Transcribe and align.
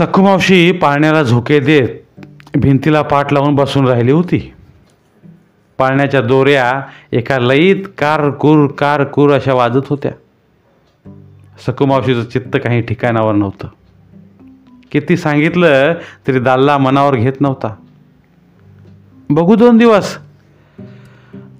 सखुमावशी 0.00 0.72
पाळण्याला 0.72 1.22
झोके 1.22 1.60
देत 1.60 1.88
भिंतीला 2.56 3.02
पाठ 3.02 3.32
लावून 3.32 3.54
बसून 3.54 3.86
राहिली 3.86 4.12
होती. 4.12 4.52
पाळण्याच्या 5.78 6.20
दोऱ्या 6.20 6.82
एका 7.12 7.38
लईत 7.38 7.84
कार 7.98 8.30
कुर 8.30 8.66
कार 8.66 9.04
कुर 9.04 9.32
अशा 9.32 9.54
वाजत 9.54 9.86
होत्या. 9.86 10.12
सखुमावशीचं 11.66 12.24
चित्त 12.24 12.56
काही 12.56 12.80
ठिकाणावर 12.80 13.34
नव्हतं. 13.34 13.68
किती 14.92 15.16
सांगितलं 15.16 15.94
तरी 16.28 16.38
दाल्ला 16.38 16.78
मनावर 16.78 17.14
घेत 17.14 17.40
नव्हता. 17.40 17.74
बघू 19.30 19.54
दोन 19.54 19.76
दिवस. 19.76 20.18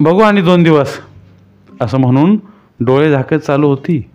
बघू 0.00 0.20
आणि 0.20 0.43
दोन 0.43 0.62
दिवस 0.62 0.98
असं 1.80 1.98
म्हणून 1.98 2.36
डोळे 2.80 3.11
झाकत 3.11 3.36
चालू 3.36 3.68
होती. 3.68 4.11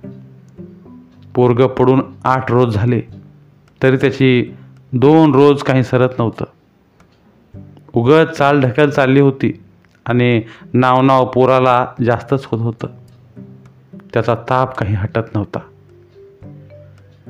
पोरग 1.36 1.68
पडून 1.68 2.04
आठ 2.23 2.52
रोज 2.52 2.73
झाले. 2.73 3.15
तरी 3.85 3.98
त्याची 3.98 4.55
दोन 4.94 5.35
रोज 5.35 5.62
काही 5.62 5.84
सरत 5.84 6.09
नव्हतं. 6.20 6.45
उगत 7.94 8.25
चाल 8.38 8.59
ढकल 8.59 8.89
चालली 8.89 9.20
होती 9.20 9.63
आणि 10.05 10.41
नाव 10.73 11.02
नाव 11.02 11.25
पोराला 11.25 11.88
जास्तच 12.05 12.45
होत 12.45 12.61
होतं. 12.61 12.88
त्याचा 14.13 14.35
ताप 14.35 14.77
काही 14.77 14.95
हटत 14.95 15.35
नव्हता. 15.35 15.59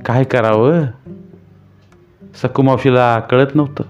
काय 0.05 0.23
करावं? 0.23 0.83
सकुमावशीला 2.41 3.19
कळत 3.19 3.55
नव्हतं. 3.55 3.83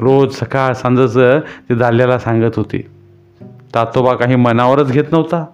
रोज 0.00 0.34
सकाळ 0.34 0.72
सांजेचं 0.72 1.40
ते 1.40 1.74
दाल्याला 1.74 2.18
सांगत 2.18 2.56
होती. 2.56 2.82
तातोबा 3.74 4.14
काही 4.14 4.36
मनावरच 4.36 4.92
घेत 4.92 5.04
नव्हता. 5.12 5.46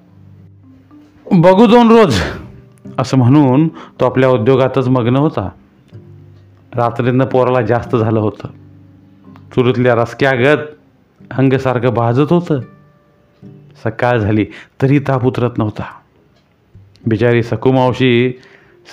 बघू 1.32 1.66
दोन 1.66 1.88
रोज. 1.88 2.20
असं 2.99 3.17
म्हणून 3.17 3.69
तो 3.69 4.05
आपल्या 4.05 4.29
उद्योगातच 4.29 4.89
मग्न 4.89 5.16
होता. 5.16 5.49
रात्रीनं 6.75 7.25
पोराला 7.25 7.63
जास्त 7.63 7.97
झालं 7.97 8.21
होतं. 8.21 8.49
चुरीतल्या 9.29 9.95
रस्क्यागत 9.95 10.59
अंगसारखं 11.30 11.95
भाजत 11.95 12.33
होतं. 12.33 12.61
सकाळ 13.85 14.19
झाली 14.19 14.47
तरी 14.83 14.99
ताप 14.99 15.25
उतरत 15.25 15.51
नव्हता. 15.59 15.85
बिचारी 17.07 17.43
सकुमावशी 17.43 18.41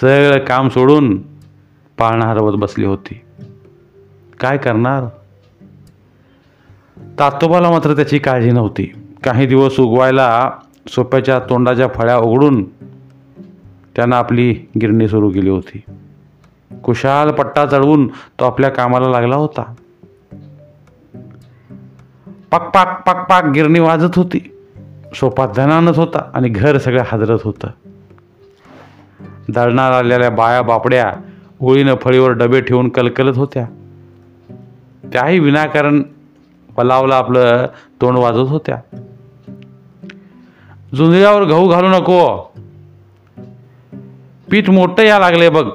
सगळं 0.01 0.39
काम 0.39 0.69
सोडून 0.69 1.21
पाळणा 1.97 2.25
हरवत 2.25 2.53
बसली 2.53 2.85
होती. 2.85 3.21
काय 4.39 4.57
करणार? 4.57 5.03
तातोबाला 7.19 7.69
मात्र 7.69 7.95
त्याची 7.95 8.19
काळजी 8.19 8.51
नव्हती. 8.51 8.93
काही 9.23 9.45
दिवस 9.45 9.79
उगवायला 9.79 10.51
सोप्याच्या 10.87 11.39
तोंडाच्या 11.39 11.87
फळ्या 11.87 12.17
उघडून 12.17 12.65
त्यानं 13.95 14.15
आपली 14.15 14.53
गिरणी 14.81 15.07
सुरू 15.07 15.29
केली 15.29 15.49
होती. 15.49 15.83
कुशाल 16.83 17.31
पट्टा 17.31 17.65
चढवून 17.65 18.07
तो 18.07 18.45
आपल्या 18.45 18.69
कामाला 18.69 19.07
लागला 19.09 19.35
होता. 19.35 19.73
पाक 22.51 22.69
पाक 22.73 23.03
पाक 23.05 23.29
पाक 23.29 23.45
गिरणी 23.45 23.79
वाजत 23.79 24.15
होती. 24.15 24.57
सोपा 25.15 25.45
धनानच 25.45 25.97
होता 25.97 26.31
आणि 26.33 26.49
घर 26.49 26.77
सगळं 26.77 27.03
हादरत 27.07 27.39
होतं. 27.43 27.67
दळणार 29.49 29.91
आलेल्या 29.91 30.29
बाया 30.29 30.61
बापड्या 30.61 31.13
होळीनं 31.59 31.95
फळीवर 31.95 32.31
डबे 32.31 32.61
ठेवून 32.61 32.89
कलकलत 32.89 33.37
होत्या. 33.37 33.67
त्याही 35.13 35.39
विनाकारण 35.39 36.03
पलावला 36.77 37.15
आपलं 37.15 37.67
तोंड 38.01 38.17
वाजत 38.17 38.49
होत्या. 38.49 38.77
जुंजळ्यावर 40.95 41.43
गहू 41.43 41.67
घालू 41.67 41.87
नको. 41.87 42.53
पीठ 44.53 44.69
मोठं 44.69 45.03
या 45.03 45.19
लागले 45.19 45.49
बघ. 45.49 45.71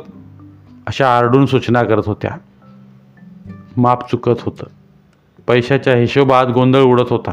अशा 0.87 1.19
आरडून 1.19 1.47
सूचना 1.47 1.83
करत 1.83 2.03
होत्या. 2.07 2.31
माप 3.77 4.11
चुकत 4.11 4.41
होतं. 4.41 4.65
पैशाच्या 5.47 5.97
हिशोबात 5.97 6.47
गोंधळ 6.47 6.81
उडत 6.81 7.05
होता. 7.11 7.33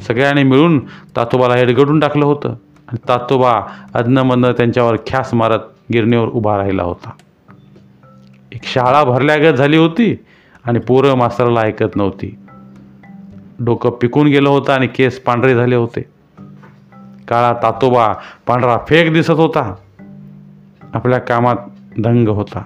सगळ्यांनी 0.00 0.42
मिळून 0.42 0.86
तातोबाला 1.16 1.54
हेडगडून 1.54 2.00
टाकलं 2.00 2.24
होतं. 2.24 2.48
आणि 2.88 2.96
तातोबा 3.08 3.62
अज्ञमधनं 3.94 4.52
त्यांच्यावर 4.52 4.96
ख्यास 4.96 5.34
मारत 5.34 5.60
गिरणीवर 5.92 6.28
उभा 6.28 6.56
राहिला 6.56 6.82
होता. 6.82 7.10
एक 8.52 8.64
शाळा 8.64 9.04
भरल्यागत 9.04 9.56
झाली 9.56 9.76
होती 9.76 10.24
आणि 10.64 10.78
पोरं 10.78 11.14
मास्तराला 11.14 11.60
ऐकत 11.60 11.96
नव्हती. 11.96 12.38
डोकं 13.60 13.90
पिकून 13.90 14.26
गेलं 14.26 14.48
होतं 14.48 14.72
आणि 14.72 14.86
केस 14.86 15.20
पांढरे 15.20 15.54
झाले 15.54 15.74
होते. 15.74 16.02
काळा 17.28 17.52
तातोबा 17.62 18.12
पांढरा 18.46 18.78
फेक 18.88 19.12
दिसत 19.12 19.30
होता. 19.30 19.74
आपल्या 20.94 21.18
कामात 21.18 21.56
दंग 21.98 22.28
होता. 22.28 22.64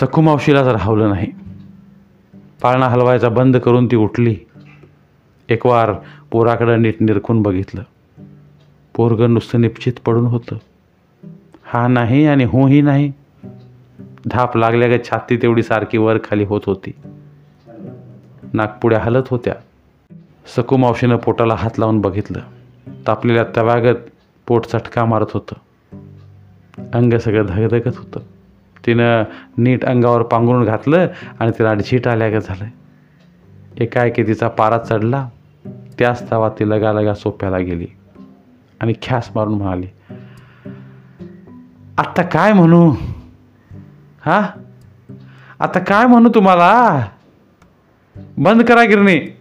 सखूमावशीला 0.00 0.64
जर 0.64 0.76
हावलं 0.76 1.08
नाही 1.08 1.26
पाळणा 2.62 2.88
हलवायचा 2.88 3.28
बंद 3.28 3.56
करून 3.56 3.86
ती 3.86 3.96
उठली. 3.96 4.36
एक 5.48 5.66
वार 5.66 5.92
पोराकडं 6.30 6.82
नीट 6.82 6.96
निरखून 7.00 7.42
बघितलं. 7.42 7.82
पोरगं 8.94 9.34
नुसतं 9.34 9.60
निश्चित 9.60 9.92
पडून 10.06 10.26
होतं. 10.26 10.56
हा 11.64 11.88
नाही 11.88 12.26
आणि 12.26 12.44
होही 12.44 12.80
नाही. 12.80 13.12
धाप 14.26 14.56
लागल्या 14.56 14.88
का 14.88 15.04
छाती 15.04 15.36
तेवढी 15.36 15.62
सारखी 15.62 15.98
वर 15.98 16.18
खाली 16.24 16.44
होत 16.44 16.60
होती. 16.66 16.92
नागपुड्या 18.52 19.00
हलत 19.00 19.22
होत्या. 19.30 19.54
सकू 20.56 20.76
मावशीनं 20.76 21.16
पोटाला 21.16 21.54
हात 21.54 21.78
लावून 21.78 22.00
बघितलं. 22.00 22.40
तापलेल्या 23.06 23.44
तव्यागत 23.56 23.96
पोट 24.50 24.66
चटका 24.66 25.04
मारत 25.04 25.26
होतं. 25.34 25.54
अंग 26.92 27.18
सगळं 27.18 27.46
धगधगत 27.46 27.98
होतं. 27.98 28.20
तिनं 28.86 29.24
नीट 29.58 29.84
अंगावर 29.84 30.22
पांघरून 30.22 30.64
घातलं 30.64 31.06
आणि 31.40 31.50
तिला 31.50 31.74
झीट 31.74 32.08
आल्यागत 32.08 32.42
झालं 32.42 32.64
एकाएकी 33.78 34.26
तिचा 34.26 34.48
पारा 34.48 34.78
चढला. 34.78 35.28
त्याच 35.98 36.30
तवा 36.30 36.48
ती 36.48 36.70
लगालगा 36.70 37.14
सोप्याला 37.14 37.58
गेली 37.58 37.86
आणि 38.80 38.92
ख्यास 39.02 39.30
मारून 39.34 39.54
म्हणाली 39.54 39.86
आत्ता 41.98 42.22
काय 42.22 42.52
म्हणू? 42.52 42.94
हा? 44.20 44.48
आता 45.58 45.78
काय 45.78 46.06
म्हणू 46.06 46.28
तुम्हाला? 46.28 47.06
बंद 48.38 48.62
करा 48.62 48.84
गिरणी. 48.84 49.36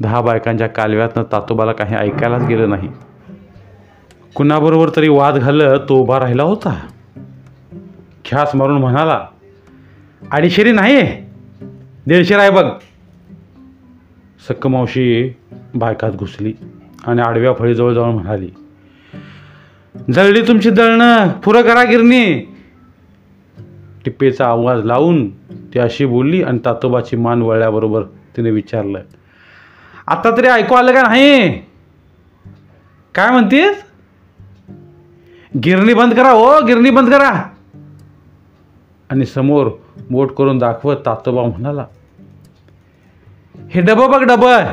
दहा 0.00 0.20
बायकांच्या 0.20 0.66
कालव्यातनं 0.66 1.22
तातोबाला 1.32 1.72
काही 1.72 1.94
ऐकायलाच 1.94 2.42
गेलं 2.42 2.70
नाही. 2.70 2.88
कुणाबरोबर 4.34 4.90
तरी 4.96 5.08
वाद 5.08 5.36
घालत 5.36 5.80
तो 5.88 5.96
उभा 5.96 6.18
राहिला 6.20 6.42
होता. 6.42 6.86
ख्यास 8.24 8.54
मारून 8.54 8.78
म्हणाला 8.78 9.26
अडीचशेरी 10.32 10.72
नाही 10.72 11.02
दीडशे 12.06 12.34
आहे 12.34 12.50
बघ. 12.50 12.64
सक्क 14.48 14.66
मावशी 14.66 15.34
बायकात 15.74 16.12
घुसली 16.12 16.54
आणि 17.06 17.22
आडव्या 17.22 17.52
फळीजवळ 17.52 17.92
जाऊन 17.92 18.14
म्हणाली 18.14 18.50
जळली 20.12 20.42
तुमची 20.48 20.70
दळणं 20.70 21.28
पुरं 21.28 21.62
करा 21.62 21.82
गिरणी. 21.84 22.40
टिप्पेचा 24.04 24.46
आवाज 24.46 24.84
लावून 24.84 25.30
ती 25.74 25.78
अशी 25.78 26.04
बोलली 26.04 26.42
आणि 26.42 26.58
तातोबाची 26.64 27.16
मान 27.16 27.42
वळल्याबरोबर 27.42 28.02
तिने 28.36 28.50
विचारलं 28.50 29.00
आता 30.06 30.36
तरी 30.36 30.46
ऐकू 30.46 30.74
आलं 30.74 30.92
का 30.92 31.02
नाही? 31.02 31.58
काय 33.14 33.30
म्हणतेस? 33.30 33.83
गिरणी 35.62 35.94
बंद 35.94 36.14
करा 36.14 36.30
हो 36.30 36.66
गिरणी 36.66 36.90
बंद 36.90 37.10
करा. 37.10 37.50
आणि 39.10 39.26
समोर 39.26 39.68
बोट 40.10 40.32
करून 40.32 40.58
दाखवत 40.58 40.96
तातोबा 41.06 41.42
म्हणाला 41.42 41.86
हे 43.70 43.80
डबं 43.80 44.10
बघ 44.10 44.22
डबं. 44.22 44.64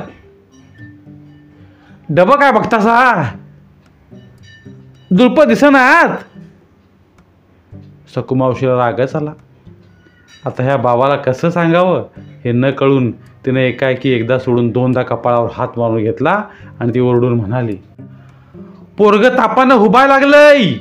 डबं 2.09 2.35
काय 2.35 2.51
बघता 2.51 2.59
बघतासा 2.59 3.23
दुलप 5.11 5.41
दिसनात 5.41 6.17
सकुमावशीला 8.15 8.77
रागच 8.77 9.15
आला 9.15 9.33
आता 10.45 10.63
ह्या 10.63 10.77
बाबाला 10.77 11.15
कसं 11.15 11.49
सांगावं? 11.49 12.03
हे 12.17 12.51
न 12.51 12.71
कळून 12.71 13.11
तिने 13.11 13.67
एकाएकी 13.67 14.09
एकदा 14.09 14.39
सोडून 14.39 14.69
दोनदा 14.69 15.03
कपाळावर 15.03 15.49
हात 15.53 15.67
मारून 15.77 15.97
घेतला 15.97 16.43
आणि 16.79 16.93
ती 16.93 16.99
ओरडून 16.99 17.33
म्हणाली 17.33 17.77
पोरग 18.97 19.37
तापानं 19.37 19.75
हुबाय 19.75 20.07
लागलंय. 20.07 20.73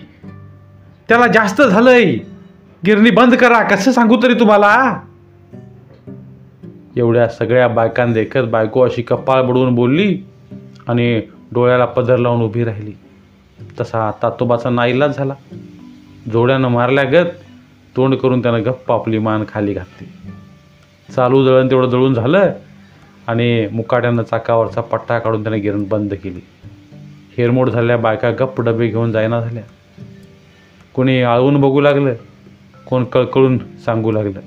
त्याला 1.08 1.26
जास्त 1.26 1.62
झालंय. 1.62 2.04
गिरणी 2.86 3.10
बंद 3.10 3.34
करा 3.34 3.62
कसं 3.62 3.92
सांगू 3.92 4.16
तरी 4.22 4.34
तुम्हाला? 4.34 5.00
एवढ्या 6.96 7.28
सगळ्या 7.28 7.68
बायकां 7.68 8.12
देखत 8.12 8.38
बायको 8.38 8.80
अशी 8.80 9.02
कपाळ 9.02 9.42
बुडवून 9.42 9.74
बोलली 9.74 10.18
आणि 10.88 11.22
डोळ्याला 11.52 11.84
पदर 11.84 12.16
लावून 12.16 12.42
उभी 12.42 12.64
राहिली. 12.64 12.92
तसा 13.80 14.10
तातोबाचा 14.22 14.70
नाईलाज 14.70 15.16
झाला. 15.16 15.34
जोड्यानं 16.32 16.68
मारल्या 16.68 17.04
गत 17.04 17.26
तोंड 17.96 18.14
करून 18.14 18.42
त्यानं 18.42 18.62
गप्प 18.62 18.92
आपली 18.92 19.18
मान 19.18 19.44
खाली 19.54 19.72
घातली. 19.72 20.08
चालू 21.12 21.44
दळण 21.44 21.70
तेवढं 21.70 21.88
दळून 21.90 22.14
झालं 22.14 22.52
आणि 23.26 23.68
मुकाट्यानं 23.72 24.22
चाकावरचा 24.22 24.80
पट्टा 24.80 25.18
काढून 25.18 25.42
त्याने 25.42 25.58
गिरण 25.58 25.84
बंद 25.88 26.14
केली. 26.14 26.40
हेरमोड 27.40 27.70
झाल्या 27.70 27.96
बायका 27.96 28.30
गप्प 28.30 28.60
डबे 28.60 28.88
घेऊन 28.88 29.12
जायना 29.12 29.40
झाल्या. 29.40 29.62
कोणी 30.94 31.22
आळवून 31.22 31.60
बघू 31.60 31.80
लागलं 31.80 32.14
कोण 32.86 33.04
कळकळून 33.04 33.58
सांगू 33.58 34.10
लागलं. 34.10 34.40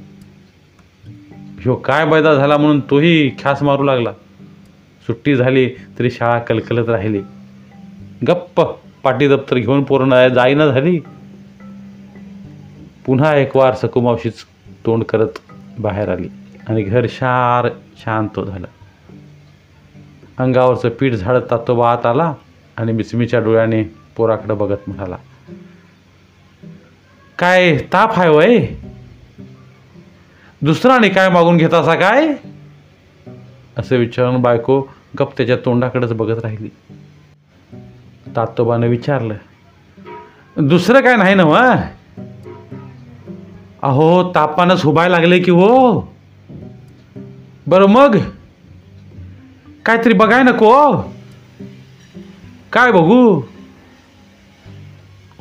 ह्यो 1.62 1.76
काय 1.76 2.06
बैदा 2.06 2.34
झाला 2.34 2.58
म्हणून 2.58 2.80
तोही 2.80 3.30
ख्यास 3.40 3.64
मारू 3.64 3.84
लागला. 3.84 4.12
सुट्टी 5.08 5.36
झाली 5.36 5.70
तरी 6.00 6.12
शाळा 6.12 6.40
कलकलत 6.40 6.90
राहिली. 6.90 7.22
गप्प 8.28 8.62
पाटी 9.04 9.28
दप्तर 9.28 9.56
घेऊन 9.56 9.84
पूर्ण 9.84 10.28
जाईना 10.28 10.68
झाली. 10.68 11.00
पुन्हा 13.06 13.36
एक 13.36 13.58
वार 13.58 13.76
सकुमावशीच 13.76 14.34
तोंड 14.86 15.04
करत 15.04 15.28
बाहेर 15.80 16.10
आली 16.10 16.28
आणि 16.68 16.82
घर 16.82 17.06
शार 17.10 17.70
शांत 17.98 18.40
झालं. 18.40 18.68
अंगावरचं 20.38 20.90
पीठ 20.90 21.14
झाडत 21.14 21.42
तातोबा 21.52 21.92
आत 21.92 22.06
आला. 22.06 22.34
आणि 22.78 22.92
मिचमीच्या 22.92 23.40
डोळ्याने 23.40 23.84
पोराकडं 24.16 24.58
बघत 24.58 24.78
म्हणाला 24.88 25.18
काय 27.40 27.78
ताप 27.94 28.20
आहे 28.20 28.30
वय? 28.30 28.68
दुसरा 30.62 30.94
आणि 30.94 31.10
काय 31.10 31.30
मागून 31.30 31.58
घेत 31.58 31.74
असा 31.74 31.96
काय? 31.96 32.34
असं 33.78 33.96
विचारून 33.96 34.42
बायको 34.42 34.82
गप 35.20 35.38
त्याच्या 35.38 35.56
तोंडाकडेच 35.56 36.14
बघत 36.14 36.40
राहिली. 36.44 36.70
तातोबानं 38.36 38.88
विचारलं 38.88 39.34
दुसरं 40.58 41.02
काय 41.02 41.16
नाही 41.16 41.36
ना 41.36 41.44
वा 41.44 41.76
अहो 43.82 44.32
तापानंच 44.36 44.84
हुबाय 44.84 45.10
लागले 45.10 45.40
की 45.40 45.52
हो? 45.52 46.00
बरं 47.68 47.86
मग? 47.86 48.18
काहीतरी 49.86 50.14
बघाय 50.14 50.44
नको? 50.44 50.94
काय 52.74 52.92
बघू? 52.92 53.42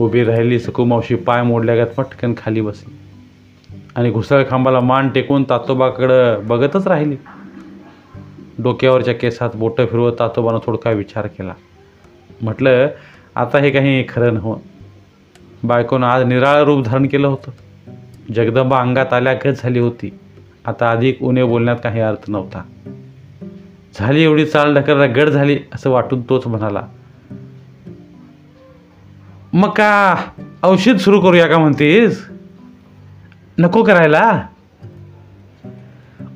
उभी 0.00 0.25
राहिली 0.25 0.58
सकू 0.58 0.84
मावशी 0.84 1.14
पाय 1.14 1.43
मोडल्यागत 1.43 1.87
पटकन 1.87 2.34
खाली 2.37 2.61
बसली. 2.61 2.94
आणि 3.96 4.11
घुसळ 4.11 4.43
खांबाला 4.50 4.81
मान 4.81 5.08
टेकून 5.08 5.44
तातोबाकडं 5.50 6.46
बघतच 6.46 6.87
राहिली. 6.87 7.17
डोक्यावरच्या 8.58 9.14
केसात 9.14 9.50
बोटं 9.55 9.87
फिरवत 9.87 10.12
तातोबानं 10.19 10.58
थोडका 10.67 10.90
विचार 10.90 11.26
केला. 11.26 11.55
म्हटलं 12.43 12.88
आता 13.34 13.58
हे 13.58 13.70
काही 13.70 14.05
खरं 14.08 14.34
नव्हं. 14.34 14.56
बायकोनं 15.62 16.06
आज 16.06 16.23
निराळं 16.23 16.64
रूप 16.64 16.84
धारण 16.84 17.06
केलं 17.06 17.26
होतं. 17.26 17.50
जगदंबा 18.34 18.81
अंगात 18.81 19.12
आल्यागत 19.12 19.49
झाली 19.49 19.79
होती. 19.79 20.19
आता 20.67 20.90
अधिक 20.90 21.23
उणे 21.23 21.44
बोलण्यात 21.44 21.76
काही 21.82 22.00
अर्थ 22.00 22.31
नव्हता. 22.31 22.62
झाली 23.94 24.23
एवढी 24.23 24.46
चाल 24.46 24.79
ढकलला 24.79 25.06
गड 25.06 25.29
झाली 25.29 25.58
असं 25.75 25.90
वाटून 25.90 26.23
तोच 26.23 26.46
म्हणाला. 26.46 26.82
मग 29.52 29.69
का 29.69 30.16
औषध 30.62 30.96
सुरू 30.96 31.20
करूया 31.20 31.46
का 31.46 31.58
म्हणतेस? 31.58 32.28
नको 33.58 33.82
करायला? 33.82 34.43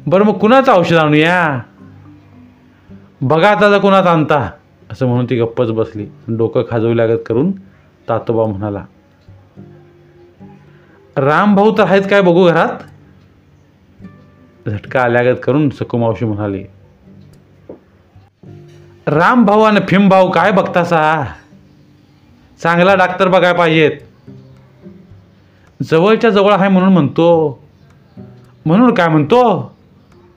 बरं 0.06 0.24
मग 0.24 0.38
कुणाचं 0.38 0.72
औषध 0.72 0.96
आणूया? 0.96 1.60
बघा 3.20 3.50
आता 3.50 3.78
कुणात 3.78 4.06
आणता. 4.06 4.50
असं 4.90 5.06
म्हणून 5.06 5.26
ती 5.30 5.40
गप्पच 5.40 5.70
बसली. 5.70 6.06
डोकं 6.28 6.62
खाजवल्यागत 6.70 7.18
करून 7.26 7.50
तातोबा 8.08 8.44
म्हणाला 8.46 8.84
राम 11.16 11.54
भाऊ 11.54 11.78
तर 11.78 11.82
आहेत 11.82 12.02
काय 12.10 12.20
बघू 12.22 12.46
घरात? 12.46 12.82
झटका 14.68 15.00
आल्यागत 15.00 15.36
करून 15.44 15.70
सकुमावशी 15.70 16.24
म्हणाली 16.24 16.64
राम 19.06 19.44
भाऊ 19.44 19.60
आणि 19.60 19.80
फिम 19.88 20.08
भाऊ 20.08 20.30
काय 20.30 20.52
बघतासा? 20.52 21.24
चांगला 22.62 22.94
डॉक्टर 22.94 23.28
बघाय 23.28 23.52
पाहिजेत. 23.52 23.90
जवळच्या 25.82 26.30
जवळ 26.30 26.52
आहे 26.52 26.68
म्हणून 26.68 26.92
म्हणतो. 26.92 27.58
म्हणून 28.66 28.94
काय 28.94 29.08
म्हणतो? 29.08 29.72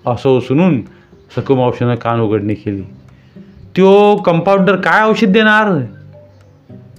असं 0.07 0.39
सुनून 0.39 0.81
सकुमावशीनं 1.36 1.95
कान 1.95 2.19
उघडणी 2.19 2.54
केली. 2.54 2.83
त्यो 3.75 4.16
कंपाऊंडर 4.16 4.75
काय 4.75 5.10
औषध 5.10 5.27
देणार? 5.27 5.81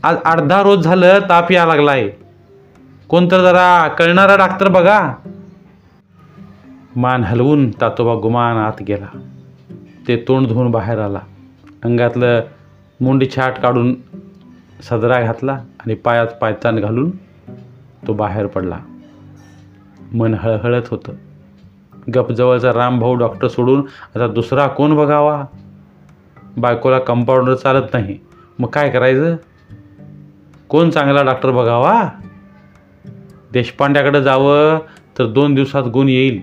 आज 0.03 0.17
अर्धा 0.25 0.63
रोज 0.63 0.85
झालं 0.85 1.19
ताप 1.29 1.53
या 1.53 1.67
लागलाय. 1.67 2.09
कोणतं 3.09 3.43
जरा 3.43 3.89
कळणारा 3.89 4.37
डॉक्टर 4.37 4.69
बघा. 4.69 5.15
मान 6.97 7.25
हलवून 7.25 7.71
तातोबा 7.71 8.23
गुमान 8.23 8.57
आत 8.57 8.83
गेला. 8.83 9.21
ते 10.09 10.25
तोंड 10.29 10.47
धुवून 10.47 10.71
बाहेर 10.71 10.99
आला. 10.99 11.21
अंगातलं 11.85 12.41
मुंडी 13.01 13.27
छाट 13.37 13.53
काढून 13.59 13.95
सदरा 14.83 15.23
घातला 15.23 15.53
आणि 15.53 15.95
पायात 15.95 16.27
पायतान 16.41 16.79
घालून 16.79 17.11
तो 18.07 18.13
बाहेर 18.13 18.47
पडला. 18.47 18.79
मन 20.13 20.35
हळहळत 20.35 20.83
होतं. 20.91 21.13
गपजवळचा 22.15 22.73
रामभाऊ 22.73 23.15
डॉक्टर 23.15 23.49
सोडून 23.49 23.81
आता 24.17 24.27
दुसरा 24.27 24.67
कोण 24.67 24.97
बघावा? 24.97 25.45
बायकोला 26.57 26.99
कंपाऊंडर 26.99 27.55
चालत 27.55 27.83
नाही. 27.93 28.19
मग 28.59 28.69
काय 28.69 28.91
करायचं? 28.91 29.37
कोण 30.69 30.91
चांगला 30.91 31.23
डॉक्टर 31.23 31.51
बघावा? 31.51 32.09
देशपांड्याकडे 33.53 34.23
जावं 34.23 34.79
तर 35.19 35.27
दोन 35.27 35.55
दिवसात 35.55 35.83
गुण 35.83 36.09
येईल. 36.09 36.41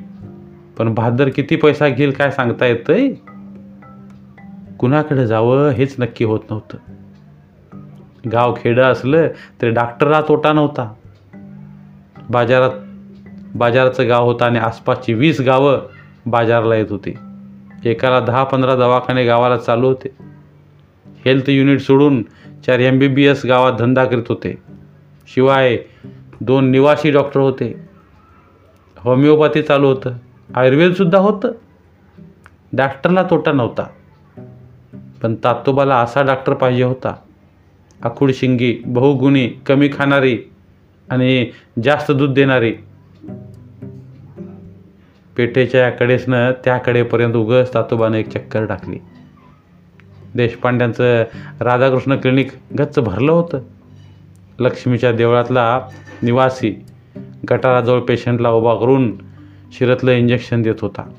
पण 0.78 0.94
भादर 0.94 1.30
किती 1.30 1.56
पैसा 1.56 1.88
घेईल 1.88 2.12
काय 2.12 2.32
सांगता 2.32 2.66
येतंय? 2.66 3.14
कुणाकडे 4.80 5.28
जावं 5.28 5.70
हेच 5.70 5.96
नक्की 6.00 6.26
होत 6.26 6.40
नव्हतं. 6.50 6.78
गाव 8.32 8.54
खेडं 8.54 8.84
असलं 8.84 9.28
तरी 9.62 9.70
डॉक्टरला 9.70 10.22
तोटा 10.22 10.54
नव्हता. 10.54 10.94
बाजारात 12.30 12.70
बाजाराचं 13.56 14.10
गाव 14.10 14.26
होतं 14.26 14.46
आणि 14.46 14.60
आसपासची 14.60 15.14
वीस 15.14 15.42
गावं 15.42 15.80
बाजारला 16.26 16.76
येत 16.76 16.86
होती. 16.90 17.18
एकाला 17.86 18.20
दहा 18.20 18.44
पंधरा 18.44 18.76
दवाखाने 18.76 19.26
गावाला 19.26 19.58
चालू 19.58 19.88
होते. 19.88 20.16
हेल्थ 21.26 21.50
युनिट 21.50 21.80
सोडून 21.82 22.24
चार 22.66 22.80
एम 22.80 23.00
बी 23.00 23.08
बी 23.08 23.26
एस 23.26 23.46
गावात 23.46 23.74
धंदा 23.74 24.06
करीत 24.06 24.24
होते. 24.30 24.58
शिवाय 25.28 25.78
दोन 26.42 26.72
निवासी 26.72 27.12
डॉक्टर 27.12 27.40
होते. 27.40 27.90
होमिओपॅथी 28.98 29.62
चालू 29.62 29.88
होतं. 29.88 30.12
आयुर्वेदसुद्धा 30.56 31.18
होतं. 31.18 31.52
डॉक्टरला 32.74 33.24
तोटा 33.24 33.52
नव्हता. 33.52 33.84
पण 35.22 35.36
तातोबाला 35.44 35.96
असा 35.96 36.22
डॉक्टर 36.22 36.54
पाहिजे 36.54 36.84
होता. 36.84 37.16
आखूड 38.04 38.32
शिंगी 38.32 38.82
बहुगुणी 38.86 39.48
कमी 39.48 39.90
खाणारी 39.94 40.40
आणि 41.10 41.48
जास्त 41.84 42.12
दूध 42.12 42.34
देणारी. 42.34 42.74
पेठेच्या 45.38 45.82
या 45.82 45.90
कडेसनं 45.90 46.52
त्या 46.52 46.80
उगस 47.36 47.74
तातोबानं 47.74 48.18
एक 48.18 48.30
चक्कर 48.30 48.66
टाकली. 48.66 48.98
देशपांड्यांचं 50.36 51.24
राधाकृष्ण 51.60 52.16
क्लिनिक 52.16 52.52
गच्च 52.80 53.00
भरलं 53.00 53.32
होतं. 53.32 53.60
लक्ष्मीच्या 54.60 55.12
देवळातला 55.12 55.82
निवासी 56.24 56.86
गटाराजवळ 57.50 58.00
पेशंटला 58.00 58.50
उभा 58.50 58.76
करून 58.76 59.12
शिरतलं 59.72 60.12
इंजेक्शन 60.12 60.62
देत 60.62 60.76
होता. 60.82 61.10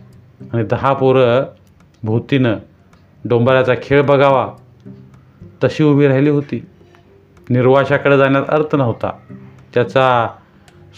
आणि 0.52 0.64
दहा 0.64 0.92
पोरं 0.92 1.44
भोवतीनं 2.02 2.54
डोंबराचा 3.24 3.74
खेळ 3.82 4.02
बघावा 4.02 4.52
तशी 5.64 5.84
उभी 5.84 6.08
राहिली 6.08 6.30
होती. 6.30 6.66
निर्वाशाकडे 7.50 8.18
जाण्यात 8.18 8.44
अर्थ 8.48 8.76
नव्हता. 8.76 9.10
त्याचा 9.74 10.28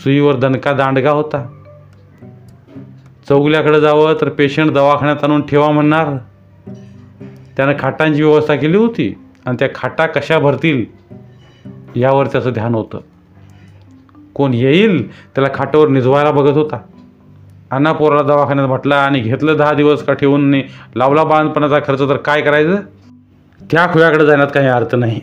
सुईवर 0.03 0.37
दणका 0.37 0.73
दांडगा 0.73 1.11
होता? 1.11 1.53
चौगल्याकडे 3.29 3.81
जावं 3.81 4.15
तर 4.21 4.29
पेशंट 4.29 4.71
दवाखान्यात 4.71 5.25
आणून 5.25 5.47
ठेवा 5.47 5.71
म्हणणार. 5.71 6.17
त्यानं 7.57 7.73
खाटांची 7.79 8.23
व्यवस्था 8.23 8.57
केली 8.57 8.77
होती 8.77 9.15
आणि 9.47 9.57
त्या 9.59 9.69
खाटा 9.75 10.07
कशा 10.07 10.39
भरतील 10.39 10.85
यावर 11.97 12.27
त्याचं 12.27 12.51
ध्यान 12.51 12.75
होतं. 12.75 12.99
कोण 14.35 14.55
येईल 14.55 15.13
त्याला 15.13 15.49
खाटावर 15.55 15.89
निजवायला 15.89 16.31
बघत 16.31 16.57
होता. 16.57 16.79
अण्णा 17.71 17.93
पोराला 17.93 18.23
दवाखान्यात 18.23 18.69
म्हटला 18.69 18.97
आणि 18.97 19.21
घेतलं 19.21 19.57
दहा 19.57 19.73
दिवस 19.73 20.05
का 20.05 20.13
ठेवून 20.13 20.55
लावला 20.97 21.25
बांधपणाचा 21.25 21.79
खर्च 21.79 22.01
तर 22.01 22.17
काय 22.17 22.43
करायचं? 22.43 22.77
त्या 23.71 23.87
खुव्याकडे 23.93 24.27
जाण्यात 24.27 24.49
काही 24.55 24.67
अर्थ 24.67 24.95
नाही. 24.95 25.21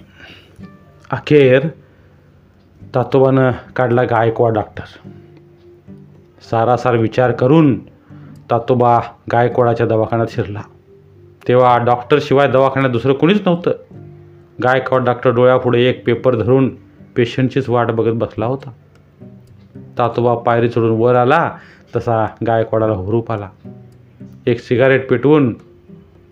अखेर 1.12 1.68
तातोबानं 2.96 3.52
काढला 3.76 4.04
गायकवाड 4.04 4.54
डॉक्टर 4.54 4.84
सारासार 6.52 6.96
विचार 6.96 7.32
करून 7.32 7.80
तातोबा 8.52 9.00
गायकवाडाच्या 9.32 9.88
दवाखान्यात 9.88 10.28
शिरला. 10.32 10.62
तेव्हा 11.48 11.78
डॉक्टरशिवाय 11.78 12.48
दवाखान्यात 12.48 12.92
दुसरं 12.92 13.14
कोणीच 13.14 13.42
नव्हतं. 13.46 13.72
गायकवाड 14.64 15.04
डॉक्टर 15.04 15.32
डोळ्यापुढे 15.32 15.82
एक 15.82 16.06
पेपर 16.06 16.36
धरून 16.36 16.76
पेशंटचीच 17.16 17.70
वाट 17.70 17.92
बघत 17.92 18.14
बसला 18.14 18.46
होता. 18.46 18.72
तातोबा 19.98 20.36
पायरी 20.36 20.70
चढून 20.70 21.00
वर 21.00 21.16
आला 21.16 21.52
तसा 21.96 22.28
गायकवाडाला 22.48 22.94
हुरूप 22.94 23.32
आला. 23.32 23.50
एक 24.46 24.60
सिगारेट 24.60 25.10
पेटवून 25.10 25.56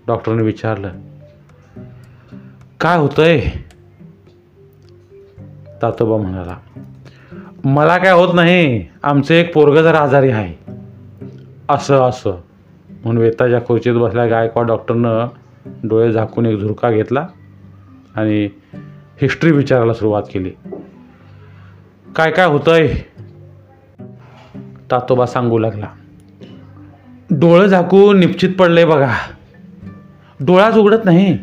डॉक्टरने 0.08 0.44
विचारलं 0.44 0.90
काय 2.79 2.98
होतंय? 2.98 3.41
तातोबा 5.82 6.17
म्हणाला 6.17 6.58
मला 7.65 7.98
काय 7.98 8.12
होत 8.12 8.34
नाही 8.34 8.86
आमचं 9.03 9.34
एक 9.34 9.53
पोरग 9.53 9.82
जरा 9.82 10.00
आजारी 10.00 10.29
आहे. 10.29 10.72
असं 11.70 12.10
असं. 12.10 12.32
म्हणून 12.89 13.24
वेताच्या 13.24 13.60
खुर्चीत 13.65 13.94
बसल्या 13.94 14.25
गायकवाड 14.25 14.67
डॉक्टरनं 14.67 15.27
डोळे 15.84 16.12
झाकून 16.12 16.46
एक 16.46 16.60
झुरका 16.60 16.91
घेतला 16.91 17.27
आणि 18.15 18.50
हिस्ट्री 19.22 19.51
विचारायला 19.51 19.94
सुरुवात 19.94 20.24
केली. 20.34 20.50
काय 22.15 22.32
काय 22.32 22.46
होतंय? 22.46 22.96
तातोबा 24.91 25.25
सांगू 25.25 25.60
लागला 25.60 25.88
डोळं 27.32 27.65
झाकून 27.65 28.20
निश्चित 28.20 28.50
पडले 28.60 28.86
बघा. 28.86 29.13
डोळाच 30.39 30.77
उघडत 30.77 31.05
नाही. 31.05 31.38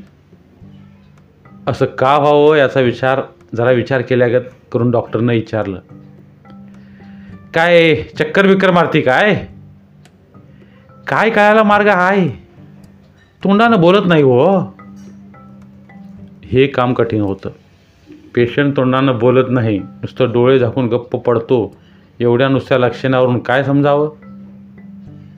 असं 1.66 1.86
का 1.86 2.18
व्हावं 2.18 2.56
याचा 2.56 2.80
विचार 2.80 3.20
जरा 3.56 3.70
विचार 3.70 4.00
केल्यागत 4.00 4.42
करून 4.72 4.90
डॉक्टरनं 4.90 5.32
विचारलं. 5.32 5.78
काय 7.54 7.94
चक्कर 7.94 8.46
बिक्कर 8.46 8.70
मारती 8.70 9.00
काय? 9.00 9.46
काय 11.06 11.30
कळायला 11.30 11.62
मार्ग 11.62 11.86
आहे 11.86 12.28
तोंडानं 13.44 13.80
बोलत 13.80 14.02
नाही 14.06 14.22
हो. 14.22 14.60
हे 16.44 16.66
काम 16.66 16.94
कठीण 16.94 17.20
होतं. 17.20 17.50
पेशंट 18.34 18.76
तोंडानं 18.76 19.18
बोलत 19.18 19.46
नाही 19.50 19.78
नुसतं 19.78 20.32
डोळे 20.32 20.58
झाकून 20.58 20.86
गप्प 20.86 21.16
पडतो 21.16 21.76
एवढ्या 22.20 22.48
नुसत्या 22.48 22.78
लक्षणावरून 22.78 23.38
काय 23.38 23.64
समजावं? 23.64 24.10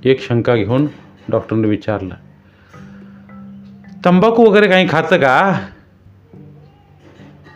एक 0.04 0.20
शंका 0.20 0.54
घेऊन 0.54 0.86
डॉक्टरने 1.28 1.68
विचारलं. 1.68 2.14
तंबाखू 4.04 4.46
वगैरे 4.46 4.68
काही 4.68 4.88
खातं 4.88 5.16
का? 5.16 5.66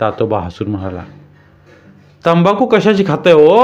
तातोबा 0.00 0.40
हसून 0.40 0.69
म्हणाला 0.69 1.05
तंबाखू 2.26 2.67
कशाची 2.67 3.05
खातंय 3.07 3.33
हो? 3.33 3.59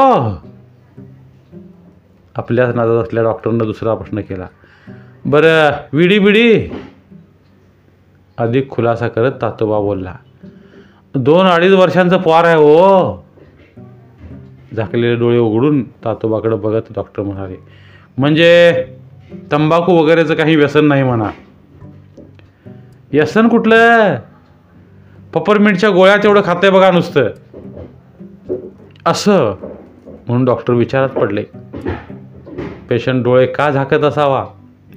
आपल्याच 2.34 2.74
नादात 2.74 3.02
असल्या 3.02 3.22
डॉक्टरनं 3.22 3.64
दुसरा 3.64 3.94
प्रश्न 3.94 4.20
केला 4.20 4.46
बरं 5.24 5.70
विडी 5.92 6.18
बिडी? 6.18 6.68
अधिक 8.38 8.70
खुलासा 8.70 9.08
करत 9.08 9.32
तातोबा 9.42 9.78
बोलला 9.80 10.14
दोन 11.14 11.46
अडीच 11.46 11.72
वर्षांचं 11.72 12.16
पार 12.16 12.44
आहे 12.44 12.54
हो. 12.54 13.24
झाकलेले 14.76 15.14
डोळे 15.16 15.38
उघडून 15.38 15.82
तातोबाकडे 15.82 16.56
बघत 16.56 16.92
डॉक्टर 16.94 17.22
म्हणाले 17.22 17.56
म्हणजे 18.18 18.84
तंबाखू 19.52 19.92
वगैरेचं 19.92 20.34
काही 20.34 20.56
व्यसन 20.56 20.84
नाही 20.84 21.02
म्हणा. 21.02 21.30
व्यसन 23.12 23.48
कुठलं? 23.48 24.14
पपरमिंटच्या 25.34 25.90
गोळ्या 25.90 26.16
तेवढं 26.16 26.42
खाते 26.44 26.70
बघा 26.70 26.90
नुसतं. 26.90 27.28
असं. 29.06 29.54
म्हणून 30.06 30.44
डॉक्टर 30.44 30.74
विचारात 30.74 31.08
पडले. 31.08 31.44
पेशंट 32.88 33.24
डोळे 33.24 33.46
का 33.46 33.70
झाकत 33.70 34.04
असावा? 34.04 34.46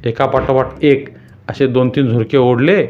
एका 0.05 0.25
पाठोपाठ 0.25 0.67
एक. 0.81 1.09
असे 1.49 1.67
दोन 1.67 1.89
तीन 1.89 2.07
झुरके 2.07 2.37
ओढले. 2.37 2.87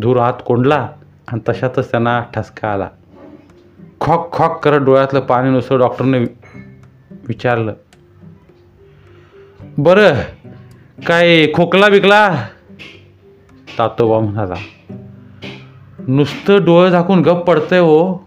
धूर 0.00 0.16
आत 0.16 0.32
कोंडला 0.46 0.88
आणि 1.28 1.40
तशातच 1.48 1.90
त्यांना 1.90 2.22
ठसका 2.34 2.72
आला. 2.72 2.88
खॉक 4.00 4.32
खॉक 4.32 4.64
करत 4.64 4.80
डोळ्यातलं 4.80 5.20
पाणी 5.20 5.50
नुसतं 5.50 5.78
डॉक्टरने 5.78 6.18
विचारलं. 7.28 7.74
बरं 9.78 10.14
काय 11.06 11.46
खोकला 11.54 11.88
बिकला 11.88 12.46
तातोबा 13.78 14.20
म्हणाला. 14.20 14.54
नुसतं 16.08 16.64
डोळे 16.64 16.90
झाकून 16.90 17.20
गप 17.20 17.36
पडतंय 17.36 17.78
हो. 17.78 18.26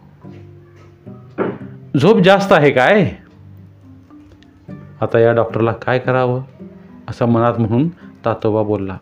झोप 2.02 2.18
जास्त 2.18 2.52
आहे 2.52 2.72
काय? 2.72 3.12
आता 5.02 5.20
या 5.20 5.34
डॉक्टरला 5.34 5.72
काय 5.72 6.00
करावं? 6.00 6.44
असं 7.10 7.26
मनात 7.26 7.54
म्हणून 7.60 7.88
तातोबा 8.26 8.64
बोलला. 8.64 8.98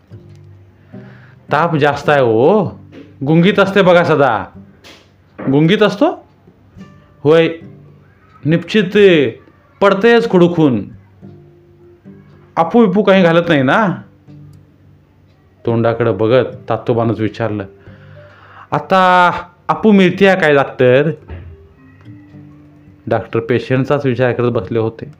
ताप 1.52 1.76
जास्त 1.76 2.08
आहे 2.08 2.20
हो. 2.20 2.64
गुंगीत 3.26 3.58
असते 3.58 3.82
बघा 3.82 4.04
सदा. 4.04 4.44
गुंगीत 5.40 5.82
असतो? 5.82 6.26
होय. 7.24 7.48
निश्चित 8.44 9.32
पडतेच 9.80 10.30
खुडूखून. 10.30 10.84
आपू 12.56 12.84
विपू 12.84 13.02
काही 13.02 13.22
घालत 13.22 13.44
नाही 13.48 13.62
ना? 13.62 14.02
तोंडाकडं 15.66 16.16
बघत 16.16 16.44
तातोबानंच 16.68 17.20
विचारलं. 17.20 17.64
आता 18.70 19.30
आपू 19.68 19.92
मिळते 19.92 20.40
काय 20.40 20.54
डॉक्टर 20.54 21.10
डॉक्टर 23.06 23.40
पेशंटचाच 23.40 24.06
विचार 24.06 24.32
करत 24.32 24.50
बसले 24.50 24.78
होते. 24.78 25.10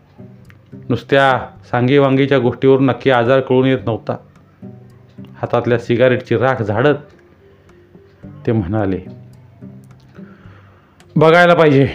नुसत्या 0.89 1.47
सांगीवांगीच्या 1.71 2.39
गोष्टीवर 2.39 2.81
नक्की 2.81 3.11
आजार 3.11 3.41
कळून 3.41 3.67
येत 3.67 3.79
नव्हता. 3.87 4.17
हातातल्या 5.37 5.79
सिगारेटची 5.79 6.37
राख 6.37 6.63
झाडत 6.63 6.95
ते 8.47 8.53
म्हणाले 8.53 9.01
बघायला 11.17 11.55
पाहिजे. 11.55 11.89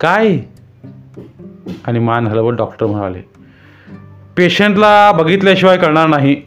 काय? 0.00 0.38
आणि 1.84 1.98
मान 1.98 2.26
हलवत 2.26 2.52
डॉक्टर 2.52 2.86
म्हणाले 2.86 3.22
पेशंटला 4.36 5.12
बघितल्याशिवाय 5.12 5.78
कळणार 5.78 6.06
नाही. 6.06 6.42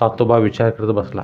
तातोबा 0.00 0.38
विचार 0.38 0.70
करत 0.70 0.88
बसला. 0.88 1.22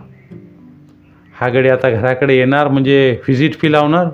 हा 1.40 1.48
गडी 1.48 1.68
आता 1.68 1.90
घराकडे 1.90 2.36
येणार 2.36 2.68
म्हणजे 2.68 3.18
व्हिजिट 3.28 3.54
फी 3.54 3.72
लावणार. 3.72 4.06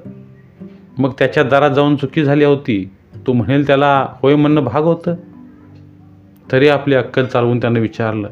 मग 0.99 1.13
त्याच्या 1.19 1.43
दारात 1.43 1.71
जाऊन 1.71 1.97
चुकी 1.97 2.25
झाली 2.25 2.45
होती 2.45 2.91
तू 3.27 3.33
म्हणेल 3.33 3.67
त्याला 3.67 4.09
होय 4.23 4.35
म्हणणं 4.35 4.65
भाग 4.65 4.83
होतं. 4.83 5.15
तरी 6.53 6.69
आपली 6.69 6.95
अक्कल 6.95 7.27
चालवून 7.27 7.61
त्यानं 7.61 7.81
विचारलं. 7.81 8.29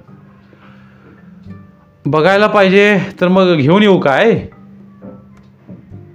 बघायला 2.07 2.47
पाहिजे 2.47 2.99
तर 3.21 3.29
मग 3.29 3.55
घेऊन 3.55 3.83
येऊ 3.83 4.01
काय? 4.01 4.47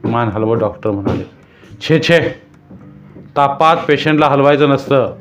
मान 0.04 0.28
हलवत 0.28 0.60
डॉक्टर 0.60 0.92
म्हणाले. 0.92 1.24
छे 1.82 2.00
छे. 2.00 2.42
तापात 3.38 3.78
पेशंटला 3.88 4.28
हलवायचं 4.28 4.70
नसतं. 4.70 5.16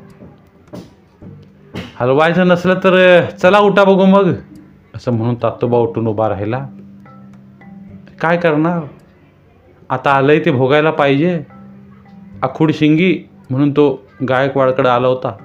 हलवायचं 1.99 2.47
नसलं 2.47 2.73
तर 2.73 3.25
चला 3.25 3.59
उठा 3.59 3.83
बघू 3.83 4.05
मग. 4.05 4.33
असं 4.95 5.11
म्हणून 5.11 5.35
तातोबा 5.35 5.77
उठून 5.77 6.07
उभा 6.07 6.29
राहिला. 6.29 6.67
काय 8.21 8.37
करणार? 8.37 8.83
आता 9.89 10.11
आलं 10.11 10.31
आहे 10.31 10.45
ते 10.45 10.51
भोगायला 10.51 10.91
पाहिजे. 10.91 11.43
आखूड 12.43 12.71
शिंगी 12.71 13.29
म्हणून 13.49 13.71
तो 13.71 14.07
गायकवाडकडे 14.29 14.89
आला 14.89 15.07
होता. 15.07 15.37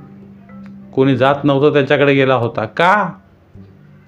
कोणी 0.95 1.17
जात 1.17 1.35
नव्हतं 1.45 1.73
त्याच्याकडे 1.73 2.14
गेला 2.14 2.35
होता. 2.35 2.64
का? 2.64 3.12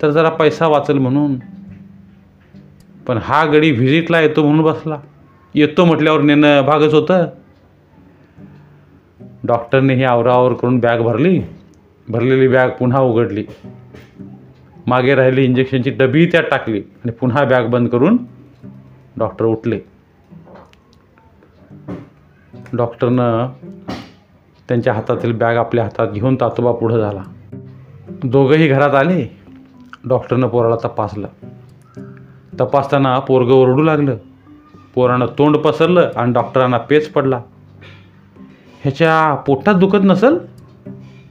तर 0.03 0.11
जरा 0.11 0.29
पैसा 0.29 0.67
वाचेल 0.67 0.99
म्हणून. 0.99 1.37
पण 3.07 3.19
हा 3.23 3.45
गडी 3.45 3.71
व्हिजिटला 3.71 4.21
येतो 4.21 4.43
म्हणून 4.43 4.65
बसला. 4.65 4.99
येतो 5.55 5.85
म्हटल्यावर 5.85 6.21
नेणं 6.21 6.63
भागच 6.63 6.95
होतं. 6.95 7.27
डॉक्टरने 9.45 9.95
ही 9.95 10.05
आवरावर 10.05 10.53
करून 10.53 10.79
बॅग 10.79 10.99
भरली. 10.99 11.43
भरलेली 12.09 12.49
बॅग 12.49 12.69
पुन्हा 12.69 13.01
उघडली. 13.01 13.45
मागे 14.87 15.15
राहिली 15.15 15.45
इंजेक्शनची 15.45 15.91
डबी 15.91 16.27
त्यात 16.27 16.43
टाकली 16.43 16.81
आणि 16.81 17.13
पुन्हा 17.13 17.45
बॅग 17.45 17.67
बंद 17.67 17.89
करून 17.89 18.17
डॉक्टर 19.19 19.45
उठले. 19.45 19.81
डॉक्टरनं 22.73 23.49
त्यांच्या 24.69 24.93
हातातील 24.93 25.33
बॅग 25.33 25.57
आपल्या 25.57 25.85
हातात 25.85 26.09
घेऊन 26.13 26.37
तातोबा 26.37 26.73
पुढं 26.73 27.01
झाला. 27.01 27.23
दोघंही 28.25 28.69
घरात 28.69 28.95
आले. 28.95 29.41
डॉक्टरनं 30.09 30.49
पोराला 30.49 30.77
तपासलं. 30.77 31.29
तपासताना 32.61 33.19
पोरगं 33.19 33.53
ओरडू 33.53 33.83
लागलं. 33.83 34.17
पोरानं 34.95 35.27
तोंड 35.27 35.57
पसरलं 35.57 36.11
आणि 36.17 36.33
डॉक्टरांना 36.33 36.79
पेच 36.79 37.09
पडला. 37.09 37.43
ह्याच्या 38.81 39.35
पोटात 39.35 39.75
दुखत 39.75 40.05
नसल? 40.05 40.39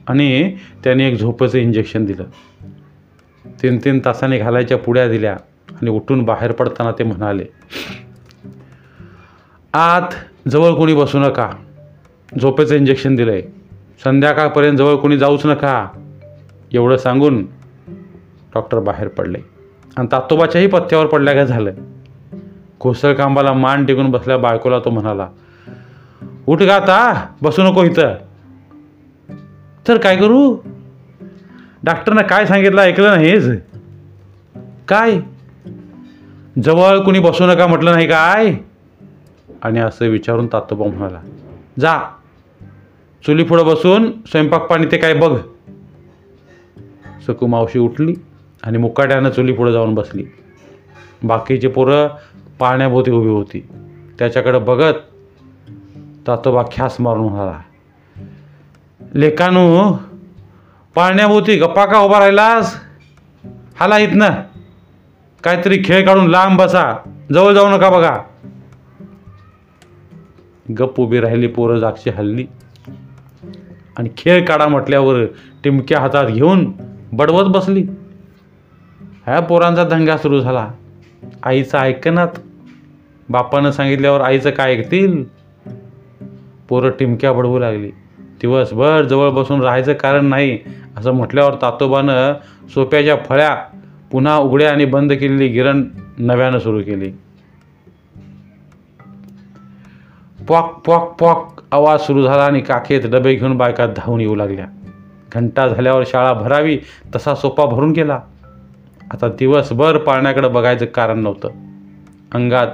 आणि 0.08 0.56
त्याने 0.84 1.08
एक 1.08 1.20
झोपेचं 1.20 1.58
इंजेक्शन 1.58 2.06
दिलं. 2.06 2.24
तीन 3.64 3.78
तीन 3.78 4.00
तासाने 4.06 4.38
घालायच्या 4.38 4.78
पुड्या 4.78 5.08
दिल्या. 5.08 5.38
आणि 5.68 5.90
उठून 5.90 6.24
बाहेर 6.24 6.52
पडताना 6.52 6.92
ते 6.92 7.04
म्हणाले 7.04 7.46
आत 9.74 10.16
जवळ 10.48 10.74
कोणी 10.74 10.94
बसू 10.94 11.20
नका. 11.20 11.50
झोपेचं 12.42 12.76
इंजेक्शन 12.76 13.16
दिलं 13.16 13.32
आहे 13.32 13.42
संध्याकाळपर्यंत 14.04 14.78
जवळ 14.78 14.96
कोणी 14.96 15.18
जाऊच 15.18 15.46
नका. 15.46 15.88
एवढं 16.74 16.98
सांगून 16.98 17.42
डॉक्टर 18.54 18.80
बाहेर 18.80 19.08
पडले. 19.08 19.38
आणि 19.98 20.08
तातोबाच्याही 20.12 20.68
पथ्यावर 20.68 21.06
पडल्या 21.06 21.34
काय 21.34 21.46
झालं? 21.46 21.72
घोसळकांबाला 22.82 23.54
मान 23.54 23.86
टेकून 23.86 24.12
बसल्या 24.12 24.38
बायकोला 24.38 24.80
तो 24.80 24.90
म्हणाला 24.90 25.28
उठ 26.48 26.62
गा 26.62 26.76
आता 26.76 27.28
बसू 27.42 27.64
नको 27.64 27.84
इथं. 27.84 28.16
तर 29.88 29.98
काय 29.98 30.16
करू? 30.18 30.58
डॉक्टरनं 31.84 32.22
काय 32.22 32.46
सांगितलं 32.46 32.82
ऐकलं 32.82 33.16
नाहीच 33.16 33.50
काय? 34.88 35.20
जवळ 36.62 37.00
कुणी 37.00 37.20
बसू 37.20 37.48
नका 37.48 37.68
म्हटलं 37.68 37.92
नाही 37.92 38.08
काय? 38.08 38.54
आणि 39.62 39.80
असं 39.80 40.06
विचारून 40.06 40.48
तातोबा 40.48 40.86
म्हणाला 40.86 41.22
जा 41.80 42.00
चुली 43.26 43.44
पुढं 43.44 43.66
बसून 43.66 44.12
स्वयंपाक 44.12 44.62
पाणी 44.62 44.88
ते 44.92 44.98
काय 44.98 45.14
बघ. 45.14 45.40
सकू 47.28 47.48
मावशी 47.48 47.80
उठली 47.80 48.14
आणि 48.64 48.78
मुकाट्यानं 48.78 49.30
चुली 49.30 49.54
पुढं 49.54 49.72
जाऊन 49.72 49.96
बसली. 49.96 50.26
बाकीचे 51.24 51.68
पोरं 51.68 52.08
पाण्याभोवती 52.60 53.12
उभी 53.12 53.30
होती. 53.30 53.68
त्याच्याकडं 54.20 54.66
बघत 54.66 54.94
तातोबा 56.28 56.64
ख्यास 56.72 56.98
मारून 57.00 57.30
म्हणाला 57.30 57.60
लेकानू 59.14 59.92
पाळण्याभोवती 60.96 61.56
गप्पा 61.56 61.86
का 61.86 62.00
उभा 62.00 62.20
राहिलास? 62.20 62.76
हाला 63.76 63.98
इथनं. 63.98 64.30
काहीतरी 65.44 65.82
खेळ 65.86 66.06
काढून 66.06 66.28
लांब 66.28 66.62
बसा. 66.62 66.98
जवळ 67.34 67.54
जाऊ 67.54 67.68
नका 67.68 67.90
बघा. 67.90 68.18
गप्प 70.72 71.00
उभी 71.00 71.20
राहिली 71.20 71.48
पोरं 71.48 71.80
जागशी 71.80 72.10
हल्ली. 72.10 72.46
आणि 73.98 74.10
खेळ 74.18 74.46
काढा 74.46 74.68
म्हटल्यावर 74.68 75.26
टिमक्या 75.64 76.00
हातात 76.00 76.26
घेऊन 76.26 76.72
बडवत 77.14 77.44
बसली. 77.44 77.84
ह्या 79.26 79.40
पोरांचा 79.40 79.84
दंगा 79.84 80.18
सुरू 80.18 80.40
झाला. 80.40 80.68
आईचं 81.44 81.78
ऐकनात 81.78 82.28
बापानं 83.30 83.72
सांगितल्यावर 83.72 84.22
आईचं 84.22 84.50
काय 84.50 84.76
ऐकतील? 84.76 85.24
पोरं 86.70 86.90
टिमक्या 86.90 87.34
बडवू 87.34 87.60
लागली. 87.60 87.92
दिवसभर 88.20 89.04
जवळ 89.04 89.30
बसून 89.30 89.62
राहायचं 89.62 89.94
कारण 89.94 90.26
नाही 90.26 90.60
असं 90.98 91.12
म्हटल्यावर 91.12 91.54
तातोबानं 91.54 92.34
सोप्याच्या 92.74 93.16
फळ्या 93.30 93.58
पुन्हा 94.14 94.38
उघड्या 94.38 94.72
आणि 94.72 94.86
बंद 94.86 95.14
केलेली 95.14 95.48
गिरण 95.48 95.84
नव्यानं 96.18 96.60
सुरू 96.60 96.82
केली. 96.82 97.12
पॉक 100.48 100.82
पॉक 100.86 101.16
पॉक 101.20 101.62
आवाज 101.72 102.00
सुरू 102.00 102.24
झाला 102.24 102.44
आणि 102.44 102.62
काखेत 102.62 103.02
डबे 103.02 103.36
घेऊन 103.36 103.58
बायका 103.58 103.88
धावून 103.88 104.22
येऊ 104.22 104.36
लागल्या. 104.36 104.66
घंटा 105.34 105.68
झाल्यावर 105.68 106.04
शाळा 106.08 106.34
भरावी 106.34 106.80
तसा 107.16 107.36
सोपा 107.36 107.66
भरून 107.66 107.92
गेला. 107.92 108.20
आता 109.12 109.28
दिवसभर 109.28 109.98
पाळण्याकडे 109.98 110.48
बघायचं 110.48 110.86
कारण 110.86 111.20
नव्हतं. 111.20 111.50
अंगात 112.34 112.68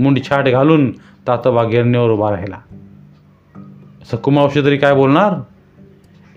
मुंडछाट 0.00 0.48
घालून 0.48 0.92
तातोबा 1.28 1.64
गिरणीवर 1.64 2.10
उभा 2.10 2.30
राहिला. 2.30 2.58
सकुमावशी 4.10 4.62
तरी 4.62 4.76
काय 4.76 4.94
बोलणार? 4.94 5.32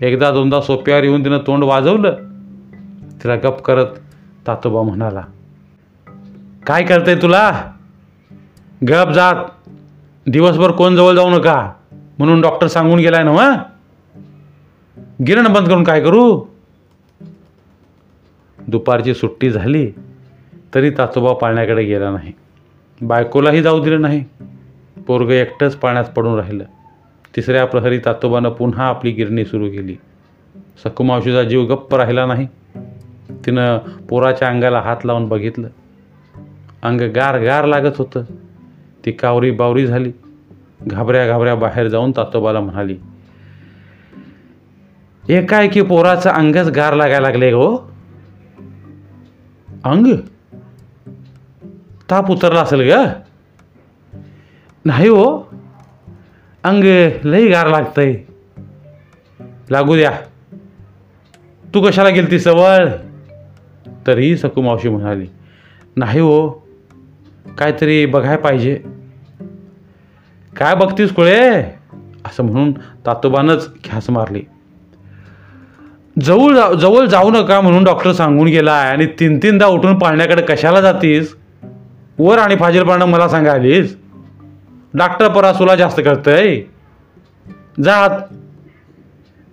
एकदा 0.04 0.30
दोनदा 0.30 0.60
सोप्यावर 0.60 1.04
येऊन 1.04 1.24
तिनं 1.24 1.38
तोंड 1.38 1.64
वाजवलं. 1.64 2.10
तिला 3.22 3.36
गप 3.36 3.60
करत 3.60 3.86
तातोबा 4.46 4.82
म्हणाला 4.82 5.24
काय 6.66 6.82
करतंय 6.82 7.14
तुला? 7.22 7.72
गप 8.88 9.10
जात. 9.10 9.34
दिवसभर 10.26 10.70
कोण 10.70 10.96
जवळ 10.96 11.14
जाऊ 11.14 11.30
नका. 11.30 11.72
म्हणून 12.18 12.40
डॉक्टर 12.40 12.66
सांगून 12.66 12.98
गेलाय 12.98 13.22
ना 13.22 13.32
मग 13.32 13.56
गिरण 15.26 15.52
बंद 15.52 15.68
करून 15.68 15.84
काय 15.84 16.00
करू? 16.00 16.44
दुपारची 18.68 19.14
सुट्टी 19.14 19.50
झाली 19.50 19.92
तरी 20.74 20.90
तातोबा 20.90 21.32
पाळण्याकडे 21.32 21.84
गेला 21.84 22.10
नाही. 22.10 22.32
बायकोलाही 23.00 23.62
जाऊ 23.62 23.84
दिलं 23.84 24.00
नाही. 24.00 24.24
पोरगं 25.06 25.32
एकटंच 25.32 25.76
पाण्यात 25.76 26.04
पडून 26.04 26.34
राहिलं. 26.34 26.64
तिसऱ्या 27.36 27.64
प्रहरी 27.64 27.98
तातोबानं 27.98 28.48
पुन्हा 28.48 28.86
आपली 28.86 29.10
गिरणी 29.10 29.44
सुरू 29.44 29.66
केली. 29.66 29.96
सकुमावशीचा 30.84 31.42
जीव 31.42 31.64
गप्प 31.64 31.94
राहिला 31.94 32.26
नाही. 32.26 32.48
तिनं 33.46 33.78
पोराच्या 33.78 34.48
अंगाला 34.48 34.80
हात 34.80 34.96
लावून 35.04 35.28
बघितलं. 35.28 35.68
अंग 36.82 37.00
गार 37.00 37.40
गार 37.40 37.64
लागत 37.64 37.96
होतं. 37.98 38.22
ती 39.04 39.12
कावरी 39.12 39.50
बावरी 39.50 39.86
झाली. 39.86 40.12
घाबऱ्या 40.86 41.26
घाबऱ्या 41.26 41.54
बाहेर 41.54 41.88
जाऊन 41.88 42.12
तातोबाला 42.16 42.60
म्हणाली 42.60 42.96
एकाएकी 45.28 45.82
पोराचं 45.82 46.30
अंगच 46.30 46.68
गार 46.68 46.94
लागायला 46.94 47.20
लागले 47.20 47.52
हो? 47.52 47.76
अंग? 49.84 50.06
ताप 52.10 52.30
उतरला 52.30 52.60
असेल 52.60 52.92
ग? 52.92 53.06
नाही 54.84 55.08
हो. 55.08 55.54
अंग 56.64 56.84
लई 57.24 57.48
गार 57.48 57.66
लागतंय. 57.66 58.14
लागू 59.70 59.96
द्या. 59.96 60.12
तू 61.74 61.80
कशाला 61.80 62.08
गेलती 62.08 62.38
सवळ? 62.38 62.88
तरीही 64.06 64.36
सकू 64.36 64.60
मावशी 64.60 64.88
म्हणाली 64.88 65.26
नाही 65.96 66.20
हो 66.20 66.48
काहीतरी 67.58 68.06
बघाय 68.06 68.36
पाहिजे. 68.36 68.74
काय 70.56 70.74
बघतीस 70.74 71.12
कुळे? 71.12 71.62
असं 72.24 72.42
म्हणून 72.42 72.72
तातोबानंच 73.06 73.74
ख्यास 73.84 74.10
मारली. 74.10 74.42
जवळ 76.22 76.54
जा 76.54 76.72
जवळ 76.72 77.06
जाऊ 77.06 77.30
नका 77.30 77.60
म्हणून 77.60 77.84
डॉक्टर 77.84 78.12
सांगून 78.12 78.46
गेला 78.46 78.72
आहे 78.72 78.90
आणि 78.90 79.06
तीन 79.06 79.38
तीनदा 79.38 79.66
उठून 79.66 79.98
पाळण्याकडे 79.98 80.42
कशाला 80.42 80.80
जातीस? 80.80 81.36
वर 82.18 82.38
आणि 82.38 82.56
फाजीलपणा 82.56 83.04
मला 83.04 83.28
सांगायलीस. 83.28 83.96
डॉक्टर 84.94 85.28
परासुला 85.28 85.74
जास्त 85.76 86.00
करतंय 86.00 86.62
जात 87.84 88.20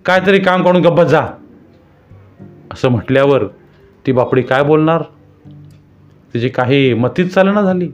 काहीतरी 0.04 0.38
काम 0.38 0.62
करून 0.62 0.82
गप्पत 0.82 1.04
जा. 1.04 1.26
असं 2.72 2.88
म्हटल्यावर 2.88 3.44
ती 4.06 4.12
बापडी 4.12 4.42
काय 4.42 4.62
बोलणार? 4.62 5.02
तिची 6.34 6.48
काही 6.48 6.94
मतीच 6.94 7.34
चालना 7.34 7.62
झाली. 7.62 7.90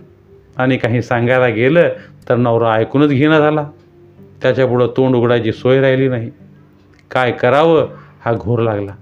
आणि 0.57 0.77
काही 0.77 1.03
सांगायला 1.03 1.49
गेलं 1.49 1.89
तर 2.29 2.37
नवरा 2.37 2.73
ऐकूनच 2.73 3.09
घेणं 3.09 3.39
झाला. 3.39 3.71
त्याच्यापुढं 4.43 4.87
तोंड 4.97 5.17
उघडायची 5.17 5.53
सोय 5.53 5.81
राहिली 5.81 6.09
नाही. 6.09 6.31
काय 7.11 7.33
करावं 7.33 7.89
हा 8.21 8.33
घोर 8.33 8.59
लागला. 8.59 8.93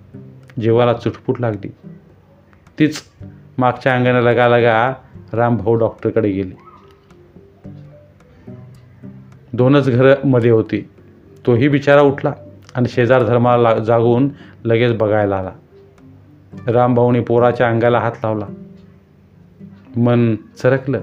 जीवाला 0.60 0.92
चुटपुट 0.92 1.40
लागली. 1.40 1.68
तीच 2.78 3.02
मागच्या 3.58 3.94
अंगाने 3.94 4.24
लगा 4.24 4.48
लगा 4.48 4.94
रामभाऊ 5.32 5.74
डॉक्टरकडे 5.74 6.30
गेली. 6.30 6.54
दोनच 9.52 9.90
घरं 9.90 10.14
मध्ये 10.24 10.50
होती. 10.50 10.88
तोही 11.46 11.68
बिचारा 11.68 12.02
उठला 12.02 12.32
आणि 12.74 12.88
शेजार 12.88 13.22
धर्माला 13.22 13.74
जागून 13.74 14.28
लगेच 14.64 14.96
बघायला 14.96 15.36
आला. 15.36 15.50
रामभाऊने 16.66 17.20
पोराच्या 17.20 17.68
अंगाला 17.68 17.98
हात 17.98 18.12
लावला. 18.14 18.46
मन 19.96 20.36
सरकलं. 20.62 21.00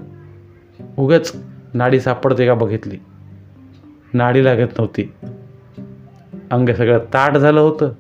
उगच 0.98 1.36
नाडी 1.74 2.00
सापडते 2.00 2.48
का 2.48 2.54
बघितली? 2.54 2.98
नाडी 4.14 4.44
लागत 4.44 4.80
नव्हती. 4.80 5.14
अंग 6.52 6.70
सगळं 6.70 6.98
ताट 6.98 7.38
झालं 7.38 7.60
होतं. 7.60 7.92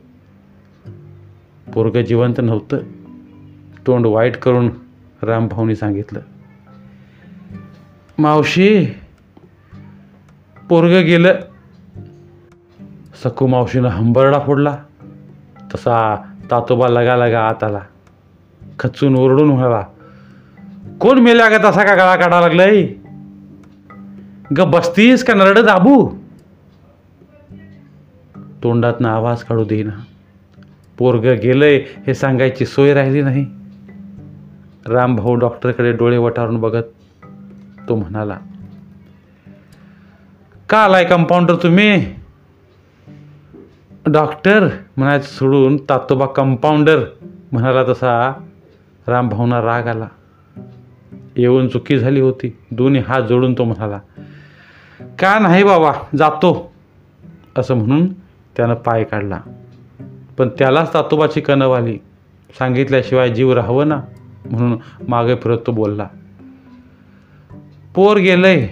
पोरगं 1.73 2.01
जिवंत 2.01 2.33
नव्हतं. 2.37 2.77
तोंड 3.87 4.05
वाईट 4.05 4.37
करून 4.37 4.69
रामभाऊनी 5.23 5.75
सांगितलं. 5.75 6.19
मावशी 8.17 8.85
पोरगं 10.69 11.05
गेलं. 11.05 11.33
सकू 13.23 13.47
मावशीनं 13.47 13.87
हंबरडा 13.87 14.39
फोडला. 14.39 14.77
तसा 15.75 16.15
तातोबा 16.53 16.87
लगा 16.87 17.15
लगा 17.17 17.41
आत 17.41 17.63
आला 17.63 17.81
खचून 18.79 19.15
ओरडून 19.15 19.49
व्हावा 19.51 19.81
कोण 21.01 21.19
मेल्या 21.19 21.49
का 21.49 21.57
तसा 21.57 21.83
का 21.83 21.95
गळा 21.95 22.15
काढा 22.15 22.39
लागलाय? 22.41 22.81
ग 24.57 24.61
बसतीस 24.67 25.23
का 25.23 25.33
नरड 25.33 25.59
दाबू? 25.59 25.95
तोंडातनं 28.63 29.09
आवाज 29.09 29.43
काढू 29.43 29.63
देईना. 29.63 29.91
पोरग 30.97 31.25
गेलंय 31.41 31.75
हे 32.07 32.13
सांगायची 32.13 32.65
सोय 32.65 32.93
राहिली 32.93 33.21
नाही. 33.21 33.45
रामभाऊ 34.87 35.35
डॉक्टरकडे 35.35 35.91
डोळे 35.91 36.17
वटारून 36.17 36.59
बघत 36.61 36.83
तो 37.89 37.95
म्हणाला 37.95 38.37
का 40.69 40.77
आलाय 40.77 41.05
कंपाऊंडर 41.05 41.55
तुम्ही? 41.55 42.22
डॉक्टर 44.05 44.67
म्हणायचं 44.97 45.25
सोडून 45.25 45.77
तातोबा 45.89 46.25
कंपाऊंडर 46.25 46.99
म्हणाला 47.51 47.83
तसा. 47.83 48.33
रामभाऊना 49.07 49.61
राग 49.61 49.87
आला. 49.87 50.07
येऊन 51.35 51.67
चुकी 51.67 51.99
झाली 51.99 52.21
होती. 52.21 52.57
दोन्ही 52.71 53.01
हात 53.01 53.21
जोडून 53.21 53.53
तो 53.53 53.63
म्हणाला 53.63 53.99
का 55.19 55.39
नाही 55.39 55.63
बाबा 55.63 55.91
जातो. 56.17 56.73
असं 57.57 57.75
म्हणून 57.75 58.13
त्यानं 58.57 58.73
पाय 58.73 59.03
काढला. 59.03 59.39
पण 60.37 60.49
त्यालाच 60.49 60.93
तातोबाची 60.93 61.41
कणव 61.41 61.71
आली 61.71 61.97
सांगितल्याशिवाय 62.59 63.33
जीव 63.33 63.53
राहावं 63.53 63.87
ना 63.87 64.01
म्हणून 64.45 64.77
मागे 65.07 65.35
फिरत 65.35 65.57
तो 65.67 65.71
बोलला 65.71 66.07
पोर 67.95 68.17
गेलंय. 68.17 68.67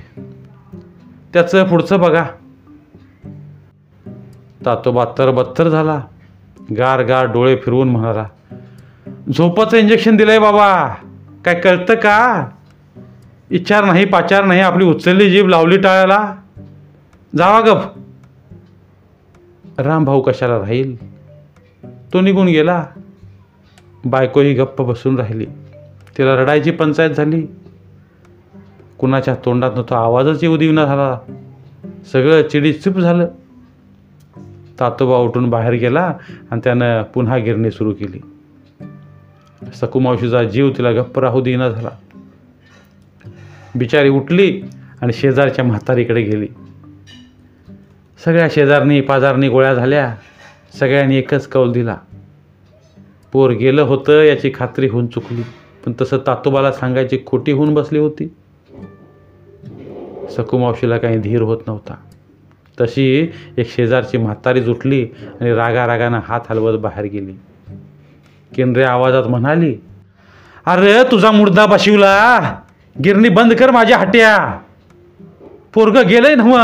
त्याचं 1.34 1.64
पुढचं 1.64 2.00
बघा. 2.00 2.26
तातोबा 4.66 5.06
तरबत्तर 5.18 5.70
झाला. 5.70 6.02
गार 6.78 7.04
गार 7.04 7.26
डोळे 7.26 7.56
फिरवून 7.56 7.90
म्हणाला 7.90 8.26
झोपाचं 9.38 9.78
इंजेक्शन 9.78 10.16
दिलंय 10.16 10.40
बाबा. 10.40 10.88
काय 11.46 11.60
कळतं 11.60 11.96
का? 11.96 12.50
इच्छार 13.52 13.84
नाही 13.84 14.06
पाचार 14.06 14.46
नाही 14.46 14.60
आपली 14.60 14.86
उचलली 14.86 15.30
जीभ 15.30 15.48
लावली 15.48 15.78
टाळ्याला. 15.78 16.36
जावा 17.38 17.62
गप. 17.62 17.84
राम 19.78 20.06
भाऊ 20.06 20.22
कशाला 20.22 20.60
राहील? 20.60 21.16
तो 22.14 22.22
निघून 22.22 22.48
गेला. 22.48 22.86
बायको 24.06 24.42
ही 24.42 24.54
गप्प 24.54 24.82
बसून 24.82 25.20
राहिली. 25.20 25.46
तिला 26.18 26.36
रडायची 26.36 26.72
पंचायत 26.72 27.10
झाली. 27.10 27.48
कुणाच्या 29.00 29.36
तोंडात 29.36 29.72
तो 29.78 29.96
आवाजच 29.96 30.44
येऊ 30.44 30.58
देईना 30.58 30.86
झाला. 30.86 31.20
सगळं 32.12 32.42
चिडीचूप 32.48 32.98
झालं. 32.98 33.28
तातोबा 34.82 35.18
उठून 35.18 35.50
बाहेर 35.50 35.74
गेला 35.74 36.14
आणि 36.52 36.62
त्यानं 36.64 37.04
पुन्हा 37.04 37.38
गिरणी 37.38 37.72
सुरू 37.72 37.94
केली. 37.94 38.22
सकुमावशीचा 39.74 40.44
जीव 40.44 40.72
तिला 40.78 40.92
गप्प 40.92 41.20
राहू 41.20 41.42
देईना 41.42 41.70
झाला. 41.70 41.90
बिचारी 43.76 44.10
उठली 44.10 44.62
आणि 45.02 45.14
शेजारच्या 45.14 45.66
म्हातारीकडे 45.66 46.22
गेली. 46.22 46.48
सगळ्या 48.26 48.48
शेजारनी 48.52 49.02
पाजारनी 49.02 49.50
गोळ्या 49.50 49.74
झाल्या. 49.74 50.16
सगळ्यांनी 50.80 51.18
एकच 51.18 51.48
कौल 51.48 51.72
दिला. 51.72 51.98
पोर 53.34 53.52
गेलं 53.52 53.82
होतं 53.82 54.22
याची 54.22 54.52
खात्री 54.56 54.88
होऊन 54.88 55.08
चुकली. 55.08 55.42
पण 55.86 55.94
तसं 56.02 56.18
तातोबाला 56.28 56.72
सांगायची 56.72 57.20
खोटी 57.26 57.52
होऊन 57.52 57.74
बसली 57.74 58.00
होती. 58.00 58.34
सकुमावशीला 60.30 60.98
काही 60.98 61.18
धीर 61.18 61.42
होत 61.42 61.58
नव्हता. 61.68 61.94
तशी 62.82 63.32
एक 63.58 63.70
शेजारची 63.70 64.18
म्हातारीच 64.18 64.68
उठली 64.68 65.08
आणि 65.42 65.54
रागारागानं 65.54 66.20
हात 66.28 66.42
हलवत 66.50 66.80
बाहेर 66.80 67.06
गेली. 67.06 67.34
केंद्रे 68.56 68.84
आवाजात 68.84 69.24
म्हणाली 69.24 69.76
अरे 70.66 71.04
तुझा 71.12 71.32
मुर्दा 71.32 71.66
बशिवला. 71.66 72.40
गिरणी 73.04 73.30
बंद 73.30 73.54
कर 73.54 73.72
माझ्या 73.72 73.98
हट्या. 73.98 74.60
पोरग 75.74 75.98
गेलंय 75.98 76.36
नव 76.36 76.58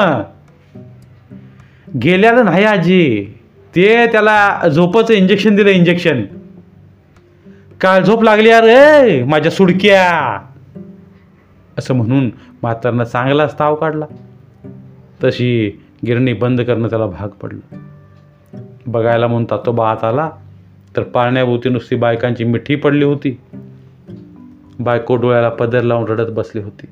गेल्याला 2.04 2.44
नाही 2.44 2.64
आजी. 2.64 3.34
ते 3.76 4.06
त्याला 4.12 4.68
झोपाचं 4.76 5.14
इंजेक्शन 5.14 5.56
दिलं 5.56 5.70
इंजेक्शन 5.70 6.22
काल 7.82 8.04
झोप 8.04 8.24
लागली 8.24 8.50
अरे 8.50 9.24
माझ्या 9.24 9.52
सुडक्या. 9.52 10.40
असं 11.78 11.94
म्हणून 11.94 12.26
म्हातारनं 12.62 13.04
चांगलाच 13.04 13.60
ताव 13.60 13.76
काढला. 13.76 14.06
तशी 15.24 15.82
गिरणी 16.08 16.34
बंद 16.34 16.62
करणं 16.62 16.90
त्याला 16.90 17.06
भाग 17.06 17.30
पडलं. 17.30 17.78
बघायला 18.86 19.28
म्हणून 19.28 19.46
तातोबा 19.46 19.92
आत 19.92 20.04
आला 20.04 20.30
तर 20.98 21.04
पाळण्याभोवती 21.04 21.70
नुसती 21.70 21.96
बायकांची 21.96 22.44
मिठी 22.44 22.76
पडली 22.76 23.06
होती. 23.06 23.42
बायको 24.80 25.16
डोळ्याला 25.16 25.50
पदर 25.50 25.82
लावून 25.82 26.08
रडत 26.08 26.32
बसली 26.32 26.62
होती. 26.62 26.86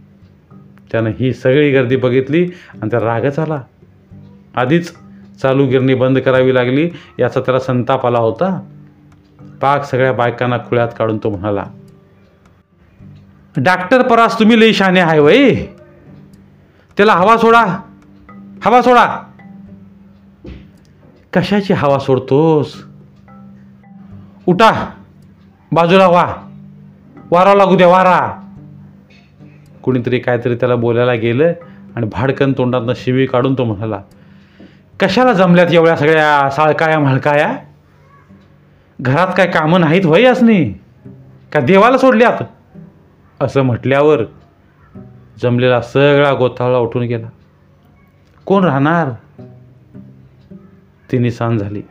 त्यानं 0.91 1.11
ही 1.19 1.33
सगळी 1.33 1.71
गर्दी 1.71 1.95
बघितली 1.95 2.49
आणि 2.81 2.89
त्या 2.91 2.99
रागच 2.99 3.39
आला. 3.39 3.61
आधीच 4.55 4.93
चालू 5.41 5.65
गिरणी 5.65 5.93
बंद 5.93 6.19
करावी 6.19 6.55
लागली 6.55 6.89
याचा 7.19 7.39
त्याला 7.39 7.59
संताप 7.59 8.05
आला 8.05 8.19
होता. 8.19 8.61
पाक 9.61 9.83
सगळ्या 9.83 10.13
बायकांना 10.13 10.57
खुळ्यात 10.57 10.87
काढून 10.97 11.17
तो 11.17 11.29
म्हणाला 11.29 11.65
डॉक्टर 13.57 14.01
परास 14.01 14.39
तुम्ही 14.39 14.59
लई 14.59 14.73
शाने 14.73 14.99
आहे 14.99 15.19
वय. 15.19 15.55
त्याला 16.97 17.13
हवा 17.13 17.37
सोडा. 17.37 17.84
हवा 18.65 18.81
सोडा. 18.81 19.21
कशाची 21.33 21.73
हवा 21.73 21.99
सोडतोस? 21.99 22.85
उठा. 24.45 24.89
बाजूला 25.71 26.07
वा 26.07 26.35
वारा 27.31 27.53
लागू 27.53 27.75
द्या 27.75 27.87
वारा. 27.87 28.41
कुणीतरी 29.83 30.19
काहीतरी 30.19 30.55
त्याला 30.55 30.75
बोलायला 30.75 31.13
गेलं 31.13 31.53
आणि 31.95 32.07
भाडकन 32.07 32.53
तोंडातनं 32.57 32.93
शिवी 32.95 33.25
काढून 33.25 33.53
तो 33.53 33.63
म्हणाला 33.63 34.01
कशाला 34.99 35.33
जमल्यात 35.33 35.67
एवढ्या 35.71 35.95
सगळ्या 35.95 36.49
साळकाया 36.49 36.99
म्हळकाया? 36.99 37.53
घरात 39.01 39.27
काय 39.37 39.47
कामं 39.47 39.81
नाहीत 39.81 40.05
वय 40.05 40.23
असणे 40.23 40.81
का 41.51 41.59
देवाला 41.59 41.97
सोडल्यात? 41.97 42.43
असं 43.39 43.61
म्हटल्यावर 43.61 44.23
जमलेला 45.41 45.81
सगळा 45.81 46.33
गोथाळा 46.33 46.77
उठून 46.77 47.03
गेला. 47.03 47.27
कोण 48.45 48.63
राहणार? 48.63 49.09
तिने 51.11 51.31
सांज 51.31 51.61
झाली. 51.61 51.81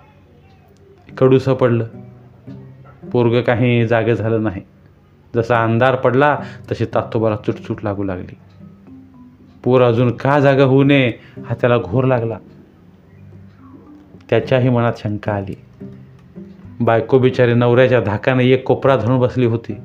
कडूसं 1.18 1.54
पडलं. 1.54 1.86
पोरग 3.12 3.42
काही 3.42 3.86
जागे 3.86 4.16
झालं 4.16 4.42
नाही. 4.42 4.62
जसा 5.36 5.62
अंधार 5.62 5.94
पडला 5.94 6.38
तशी 6.70 6.84
तातोबाला 6.84 7.36
चुटचूट 7.36 7.84
लागू 7.84 8.02
लागली. 8.02 8.34
पोर 9.64 9.82
अजून 9.82 10.10
का 10.10 10.40
जागा 10.40 10.64
होऊ 10.64 10.84
नये 10.84 11.12
हा 11.46 11.54
त्याला 11.60 11.78
घोर 11.78 12.04
लागला. 12.04 12.38
त्याच्याही 14.30 14.68
मनात 14.68 14.92
शंका 14.96 15.32
आली. 15.32 15.54
बायको 16.80 17.18
बिचारी 17.18 17.54
नवऱ्याच्या 17.54 18.00
धाकाने 18.00 18.46
एक 18.46 18.64
कोपरा 18.64 18.96
धरून 18.96 19.20
बसली 19.20 19.46
होती. 19.46 19.76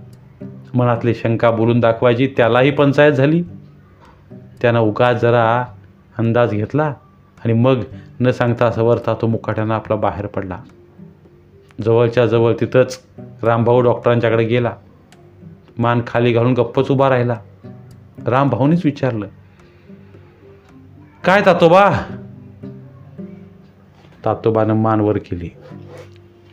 मनातली 0.73 1.13
शंका 1.13 1.51
बोलून 1.51 1.79
दाखवायची 1.79 2.34
त्यालाही 2.38 2.71
पंचायत 2.71 3.13
झाली. 3.13 3.43
त्यानं 4.62 4.79
उगाच 4.79 5.21
जरा 5.21 5.65
अंदाज 6.19 6.51
घेतला 6.51 6.93
आणि 7.45 7.53
मग 7.53 7.82
न 8.19 8.32
सांगता 8.32 8.71
सवरता 8.71 9.13
तो 9.21 9.27
मुकाट्यानं 9.27 9.73
आपला 9.73 9.95
बाहेर 9.95 10.25
पडला. 10.27 10.60
जवळच्या 11.82 12.25
जवळ 12.25 12.53
तिथंच 12.62 12.99
रामभाऊ 13.43 13.82
डॉक्टरांच्याकडे 13.82 14.43
गेला. 14.43 14.75
मान 15.77 16.01
खाली 16.08 16.34
घालून 16.34 16.53
गप्पच 16.53 16.91
उभा 16.91 17.10
राहिला. 17.10 17.38
रामभाऊनीच 18.25 18.86
विचारलं 18.86 19.27
काय 21.23 21.41
तातोबा? 21.45 21.91
तातोबानं 24.25 24.73
मान 24.73 24.99
वर 24.99 25.17
केली. 25.17 25.49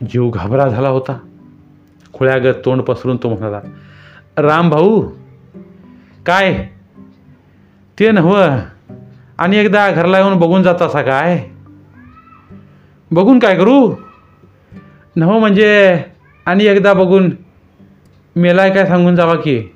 जीव 0.09 0.29
घाबरा 0.29 0.67
झाला 0.67 0.89
होता. 0.89 1.19
खुळ्यागत 2.13 2.55
तोंड 2.65 2.81
पसरून 2.81 3.17
तो 3.17 3.29
म्हणाला 3.29 3.61
राम 4.37 4.69
भाऊ 4.69 5.09
काय? 6.25 6.69
ते 7.99 8.11
नव्ह 8.11 8.59
आणि 9.39 9.57
एकदा 9.57 9.91
घरला 9.91 10.17
येऊन 10.19 10.37
बघून 10.37 10.63
जात 10.63 10.81
असा 10.81 11.01
काय? 11.01 11.43
बघून 13.11 13.39
काय 13.39 13.55
करू? 13.57 13.95
नव 15.15 15.39
म्हणजे 15.39 16.01
आणि 16.45 16.65
एकदा 16.65 16.93
बघून 16.93 17.31
मेलाय 18.35 18.69
काय 18.73 18.85
सांगून 18.85 19.15
जावा 19.15 19.35
की? 19.35 19.71